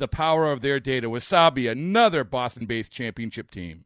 [0.00, 1.08] the power of their data.
[1.08, 3.84] Wasabi, another Boston based championship team.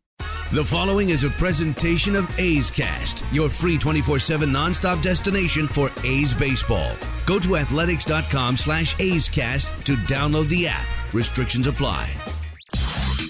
[0.52, 6.32] The following is a presentation of A's Cast, your free 24-7 nonstop destination for A's
[6.32, 6.92] baseball.
[7.26, 10.86] Go to athletics.com slash A's Cast to download the app.
[11.12, 12.08] Restrictions apply.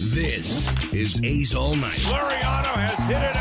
[0.02, 1.98] This is A's All Night.
[2.00, 3.33] Laureano has hit it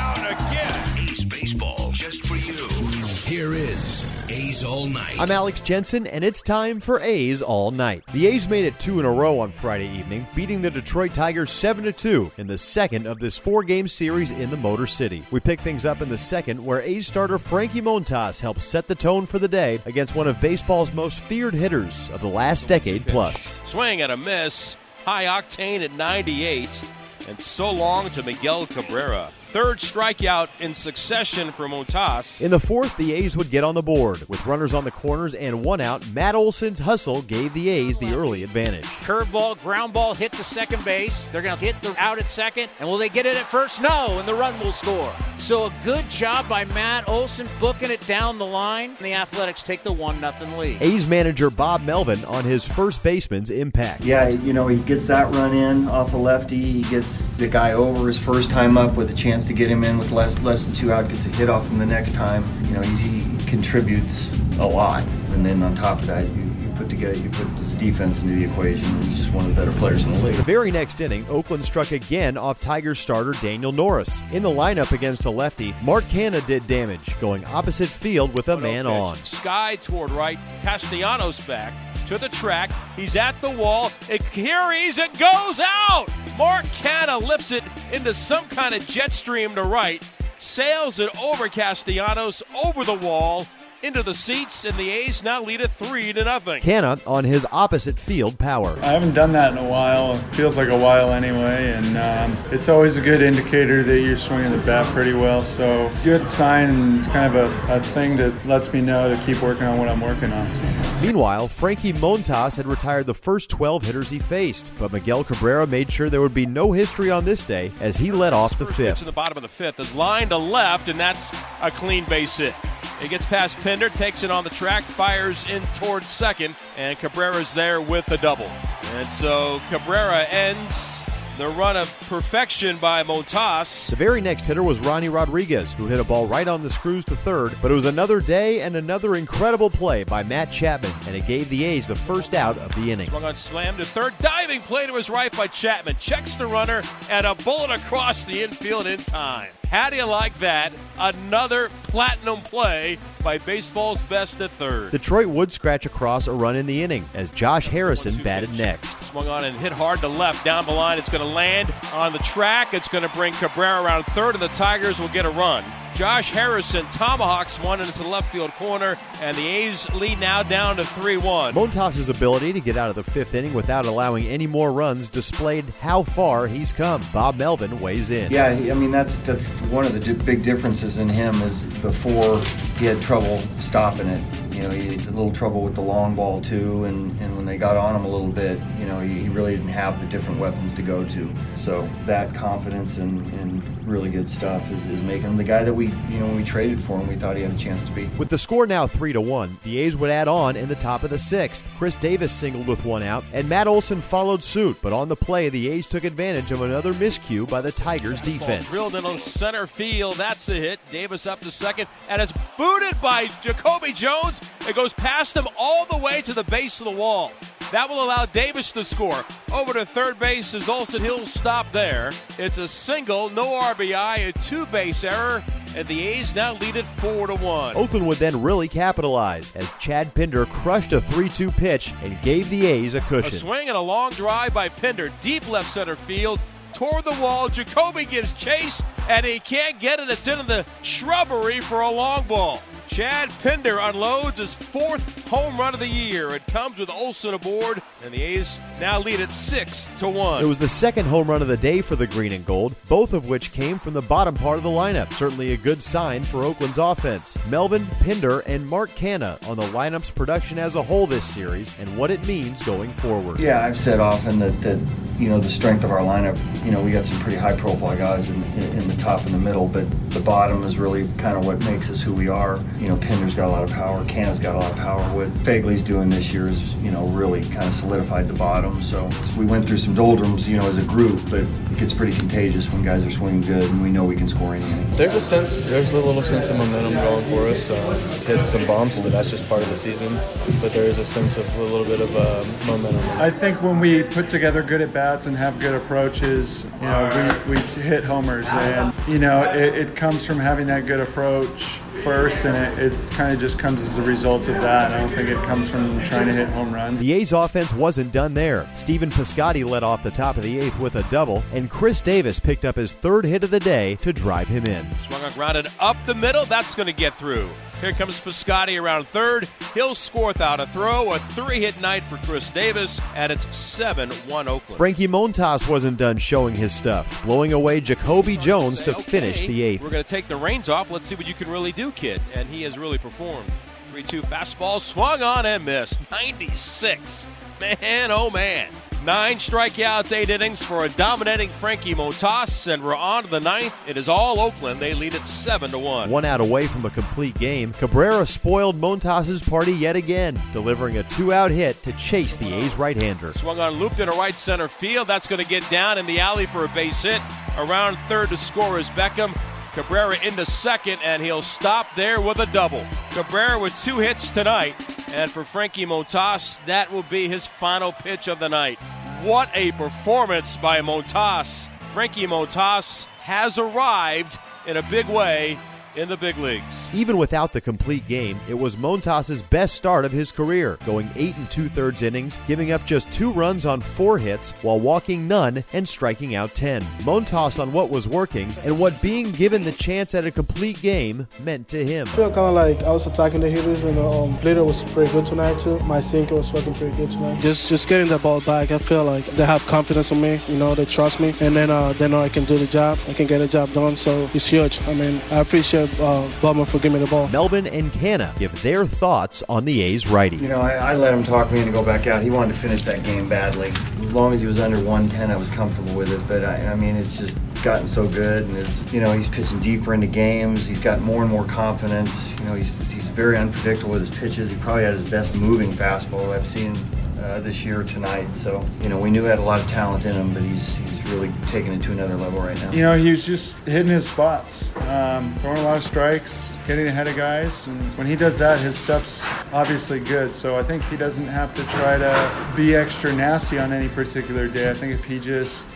[4.84, 5.16] All Night.
[5.17, 8.03] I'm Alex Jensen, and it's time for A's All Night.
[8.12, 11.52] The A's made it two in a row on Friday evening, beating the Detroit Tigers
[11.52, 15.23] 7 2 in the second of this four game series in the Motor City.
[15.31, 18.95] We pick things up in the second, where A's starter Frankie Montas helps set the
[18.95, 23.08] tone for the day against one of baseball's most feared hitters of the last decade
[23.08, 23.58] plus.
[23.64, 24.75] Swing and a miss.
[25.06, 26.92] High octane at 98.
[27.30, 29.30] And so long to Miguel Cabrera.
[29.54, 32.42] Third strikeout in succession for Montas.
[32.42, 34.28] In the fourth, the A's would get on the board.
[34.28, 38.16] With runners on the corners and one out, Matt Olson's hustle gave the A's the
[38.16, 38.86] early advantage.
[38.86, 41.28] Curveball, ground ball hit to second base.
[41.28, 42.70] They're going to hit the out at second.
[42.80, 43.80] And will they get it at first?
[43.80, 45.14] No, and the run will score.
[45.38, 48.90] So a good job by Matt Olson booking it down the line.
[48.90, 50.81] And the Athletics take the 1 0 lead.
[50.81, 54.03] A's manager Bob Melvin on his first baseman's impact.
[54.03, 56.81] Yeah, you know, he gets that run in off a lefty.
[56.81, 59.84] He gets the guy over his first time up with a chance to get him
[59.84, 62.44] in with less less than two out, gets a hit off him the next time.
[62.66, 65.04] You know, he's, he contributes a lot.
[65.31, 68.36] And then on top of that, you, you put together, you put his defense into
[68.36, 68.86] the equation.
[68.86, 70.36] And he's just one of the better players in the league.
[70.36, 74.20] The very next inning, Oakland struck again off Tigers starter Daniel Norris.
[74.32, 78.58] In the lineup against a lefty, Mark Canha did damage, going opposite field with a
[78.58, 79.00] man oh pitch.
[79.02, 79.16] on.
[79.24, 80.38] Sky toward right.
[80.62, 81.74] Castellanos back
[82.08, 82.70] to the track.
[82.96, 83.92] He's at the wall.
[84.09, 84.98] It carries.
[84.98, 86.08] It goes out.
[86.38, 90.04] Mark Canha lifts it into some kind of jet stream to right.
[90.40, 93.48] Sails it over Castellanos, over the wall,
[93.84, 96.62] into the seats, and the A's now lead it three to nothing.
[96.62, 98.80] Canha on his opposite field power.
[98.82, 100.14] I haven't done that in a while.
[100.14, 104.18] It feels like a while anyway, and um, it's always a good indicator that you're
[104.18, 105.42] swinging the bat pretty well.
[105.42, 109.22] So good sign, and it's kind of a, a thing that lets me know to
[109.26, 110.52] keep working on what I'm working on.
[110.54, 110.64] So.
[111.02, 115.92] Meanwhile, Frankie Montas had retired the first 12 hitters he faced, but Miguel Cabrera made
[115.92, 118.78] sure there would be no history on this day as he led off the First
[118.78, 119.02] pitch fifth.
[119.02, 122.38] in the bottom of the fifth is line to left, and that's a clean base
[122.38, 122.54] hit.
[123.03, 127.53] It gets past Pinder, takes it on the track, fires in towards second, and Cabrera's
[127.53, 128.50] there with the double.
[128.96, 131.03] And so Cabrera ends
[131.38, 133.90] the run of perfection by Montas.
[133.90, 137.03] The very next hitter was Ronny Rodriguez, who hit a ball right on the screws
[137.06, 141.16] to third, but it was another day and another incredible play by Matt Chapman, and
[141.16, 143.09] it gave the A's the first out of the inning.
[143.09, 145.96] Swung on slam to third, diving play to his right by Chapman.
[146.00, 149.50] Checks the runner, and a bullet across the infield in time.
[149.73, 150.72] How do you like that?
[151.00, 154.91] Another platinum play by baseball's best at third.
[154.91, 159.03] Detroit would scratch across a run in the inning as Josh Harrison batted next.
[159.06, 160.45] Swung on and hit hard to left.
[160.45, 162.75] Down the line, it's going to land on the track.
[162.75, 165.63] It's going to bring Cabrera around third, and the Tigers will get a run.
[165.96, 170.78] Josh Harrison tomahawks one into the left field corner, and the A's lead now down
[170.78, 171.54] to 3 1.
[171.54, 175.66] Montas' ability to get out of the fifth inning without allowing any more runs displayed
[175.82, 177.02] how far he's come.
[177.14, 178.32] Bob Melvin weighs in.
[178.32, 182.41] Yeah, I mean that's that's one of the big differences in him is before
[182.79, 184.42] he had trouble stopping it.
[184.53, 187.46] You know, he had a little trouble with the long ball too, and, and when
[187.46, 190.08] they got on him a little bit, you know, he, he really didn't have the
[190.08, 191.29] different weapons to go to.
[191.55, 195.73] So that confidence and, and really good stuff is, is making him the guy that
[195.73, 197.91] we, you know, when we traded for him, we thought he had a chance to
[197.91, 198.05] be.
[198.17, 201.03] With the score now 3 to 1, the A's would add on in the top
[201.03, 201.64] of the sixth.
[201.78, 205.50] Khris Davis singled with one out, and Matt Olson followed suit, but on the play,
[205.50, 208.70] the A's took advantage of another miscue by the Tigers defense.
[208.70, 210.16] Drilled into center field.
[210.16, 210.79] That's a hit.
[210.91, 214.41] Davis up to second, and it's booted by Jacoby Jones.
[214.67, 217.31] It goes past him all the way to the base of the wall.
[217.72, 219.25] That will allow Davis to score.
[219.51, 221.01] Over to third base is Olson.
[221.01, 222.11] He'll stop there.
[222.37, 225.43] It's a single, no RBI, a two base error,
[225.75, 227.75] and the A's now lead it 4 to 1.
[227.75, 232.47] Oakland would then really capitalize as Chad Pinder crushed a 3 2 pitch and gave
[232.51, 233.29] the A's a cushion.
[233.29, 236.40] A swing and a long drive by Pinder, deep left center field,
[236.73, 237.49] toward the wall.
[237.49, 240.09] Jacoby gives chase, and he can't get it.
[240.09, 242.61] It's into the shrubbery for a long ball.
[242.88, 246.35] Chad Pinder unloads his fourth home run of the year.
[246.35, 250.44] It comes with Olson aboard, and the A's now lead it six to one.
[250.44, 253.14] It was the second home run of the day for the green and gold, both
[253.14, 255.12] of which came from the bottom part of the lineup.
[255.14, 257.38] Certainly a good sign for Oakland's offense.
[257.48, 261.98] Melvin Pinder and Mark Canha on the lineup's production as a whole this series and
[261.98, 263.39] what it means going forward.
[263.39, 264.79] Yeah, I've said often that, that
[265.18, 266.38] you know the strength of our lineup.
[266.65, 269.39] You know we got some pretty high profile guys in, in the top and the
[269.39, 272.89] middle, but the bottom is really kind of what makes us who we are you
[272.89, 274.03] know, Pinder's got a lot of power.
[274.03, 275.01] Canha's got a lot of power.
[275.15, 278.84] What Phegley's doing this year is, you know, really kind of solidified the bottom.
[278.84, 282.12] So we went through some doldrums, you know, as a group, but it gets pretty
[282.18, 284.91] contagious when guys are swinging good, and we know we can score anything.
[284.91, 287.70] There's a sense, there's a little sense of momentum going for us.
[287.70, 290.13] Uh, hit some bombs, but that's just part of the season.
[290.60, 293.00] But there is a sense of a little bit of uh, momentum.
[293.22, 297.39] I think when we put together good at bats and have good approaches, you know,
[297.48, 301.79] we, we hit homers, and you know, it, it comes from having that good approach
[302.03, 304.91] first, and it, it kind of just comes as a result of that.
[304.91, 307.00] I don't think it comes from trying to hit home runs.
[307.00, 308.70] The A's offense wasn't done there.
[308.77, 312.39] Stephen Piscotty led off the top of the eighth with a double, and Khris Davis
[312.39, 314.86] picked up his third hit of the day to drive him in.
[315.03, 316.46] Swung on grounded up the middle.
[316.46, 317.50] That's going to get through.
[317.84, 319.46] Here comes Piscotty around third.
[319.74, 321.12] He'll score without a throw.
[321.12, 324.77] A three hit night for Khris Davis, and it's 7 1 Oakland.
[324.77, 329.62] Frankie Montas wasn't done showing his stuff, blowing away Jacoby Jones to Okay, finish the
[329.62, 329.84] eighth.
[329.84, 330.91] We're going to take the reins off.
[330.91, 332.22] Let's see what you can really do, kid.
[332.34, 333.51] And he has really performed.
[333.91, 336.10] 3 2 fastball swung on and missed.
[336.10, 337.27] 96.
[337.60, 338.70] Man, oh man.
[339.05, 343.75] Nine strikeouts, eight innings for a dominating Frankie Montas, and we're on to the ninth.
[343.86, 344.79] It is all Oakland.
[344.79, 346.10] They lead it seven to one.
[346.10, 351.03] One out away from a complete game, Cabrera spoiled Montas's party yet again, delivering a
[351.03, 353.34] two-out hit to chase the A's right-hander.
[353.34, 355.10] Swung on, looped into right center field.
[355.10, 357.22] That's going to get down in the alley for a base hit.
[357.58, 359.38] Around third to score is Beckham.
[359.74, 362.86] Cabrera into second, and he'll stop there with a double.
[363.10, 364.75] Cabrera with two hits tonight,
[365.13, 368.80] and for Frankie Montas, that will be his final pitch of the night.
[369.22, 371.70] What a performance by Montas!
[371.94, 375.58] Frankie Montas has arrived in a big way
[375.95, 376.89] in the big leagues.
[376.93, 381.36] Even without the complete game, it was Montas's best start of his career, going eight
[381.38, 385.88] and two-thirds innings, giving up just two runs on four hits while walking none and
[385.88, 386.81] striking out ten.
[387.01, 391.27] Montas on what was working and what being given the chance at a complete game
[391.43, 392.07] meant to him.
[392.07, 394.84] I feel kind of like I was attacking the hitters, and the um, leader was
[394.91, 395.79] pretty good tonight too.
[395.79, 397.41] My sinker was working pretty good tonight.
[397.41, 400.41] Just just getting the ball back, I feel like they have confidence in me.
[400.48, 402.98] You know, they trust me, and then uh, they know I can do the job.
[403.07, 404.81] I can get the job done, so it's huge.
[404.88, 407.27] I mean, I appreciate uh, BoMel for giving me the ball.
[407.30, 410.38] Melvin and Canha give their thoughts on the A's righty.
[410.38, 412.22] You know, I, I let him talk me into go back out.
[412.24, 413.70] He wanted to finish that game badly.
[414.01, 416.22] As long as he was under 110, I was comfortable with it.
[416.27, 419.60] But I, I mean, it's just gotten so good, and it's you know he's pitching
[419.60, 420.65] deeper into games.
[420.65, 422.29] He's got more and more confidence.
[422.39, 424.51] You know, he's he's very unpredictable with his pitches.
[424.51, 426.75] He probably had his best moving fastball I've seen
[427.24, 428.27] uh, this year tonight.
[428.36, 430.75] So you know, we knew he had a lot of talent in him, but he's
[430.75, 432.71] he's really taking it to another level right now.
[432.71, 436.88] You know, he was just hitting his spots, um, throwing a lot of strikes, getting
[436.88, 437.67] ahead of guys.
[437.67, 440.33] And when he does that, his stuff's obviously good.
[440.33, 444.48] So I think he doesn't have to try to be extra nasty on any particular
[444.48, 444.69] day.
[444.69, 445.67] I think if he just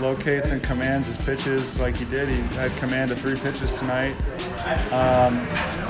[0.00, 4.14] locates and commands his pitches like he did, he had command of three pitches tonight.
[4.92, 5.34] Um,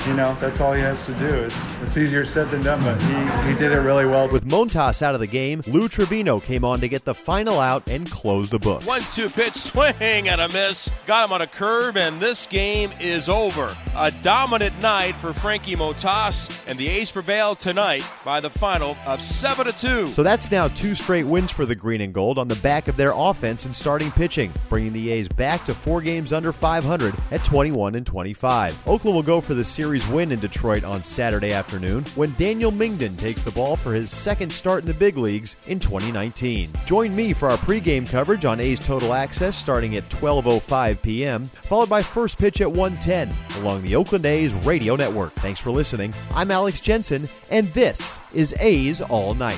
[0.07, 1.25] you know, that's all he has to do.
[1.25, 4.27] It's it's easier said than done, but he, he did it really well.
[4.29, 7.89] With Montas out of the game, Lou Trivino came on to get the final out
[7.89, 8.83] and close the book.
[8.85, 10.89] One two pitch swing and a miss.
[11.05, 13.75] Got him on a curve, and this game is over.
[13.95, 19.21] A dominant night for Frankie Montas, and the A's prevail tonight by the final of
[19.21, 20.07] 7 to 2.
[20.07, 22.97] So that's now two straight wins for the Green and Gold on the back of
[22.97, 27.43] their offense and starting pitching, bringing the A's back to four games under 500 at
[27.43, 28.87] 21 and 25.
[28.87, 33.17] Oakland will go for the series win in Detroit on Saturday afternoon when Daniel Mengden
[33.17, 36.69] takes the ball for his second start in the big leagues in 2019.
[36.85, 41.89] Join me for our pregame coverage on A's Total Access starting at 12:05 p.m., followed
[41.89, 45.31] by first pitch at 1:10 along the Oakland A's radio network.
[45.31, 46.13] Thanks for listening.
[46.35, 49.57] I'm Alex Jensen, and this is A's All Night.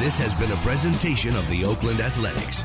[0.00, 2.64] This has been a presentation of the Oakland Athletics.